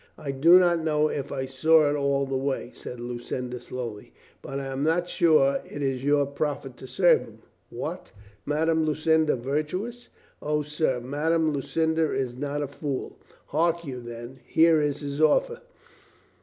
"I 0.17 0.31
do 0.31 0.57
not 0.57 0.79
know 0.83 1.09
if 1.09 1.31
I 1.31 1.45
saw 1.45 1.87
it 1.87 1.95
all 1.95 2.25
the 2.25 2.35
way," 2.35 2.71
said 2.73 2.99
Lu 2.99 3.19
cinda 3.19 3.59
slowly. 3.59 4.13
"But 4.41 4.59
I 4.59 4.65
am 4.65 4.81
not 4.81 5.07
sure 5.07 5.61
it 5.63 5.83
is 5.83 6.03
your 6.03 6.25
profit 6.25 6.75
to 6.77 6.87
serve 6.87 7.21
him." 7.21 7.43
"What! 7.69 8.11
Madame 8.43 8.83
Lucinda 8.83 9.35
virtuous?" 9.35 10.09
"O, 10.41 10.63
sir, 10.63 10.99
Madame 10.99 11.53
Lucinda 11.53 12.11
is 12.15 12.35
not 12.35 12.63
a 12.63 12.67
fool. 12.67 13.19
Hark 13.49 13.85
you, 13.85 14.01
then, 14.01 14.39
here 14.43 14.81
is 14.81 15.01
his 15.01 15.21
offer. 15.21 15.61